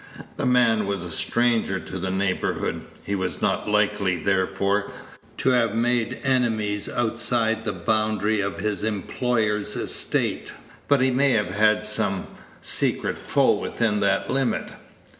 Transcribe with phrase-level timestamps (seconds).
[0.37, 2.85] The man was a stranger to the neighborhood.
[3.03, 4.91] He was not likely, therefore,
[5.37, 10.51] to have made enemies outside the boundary of his employer's estate,
[10.87, 12.25] but he may have had some
[12.61, 14.71] secret foe within that limit.